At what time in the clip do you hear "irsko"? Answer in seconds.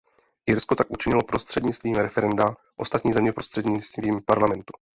0.47-0.75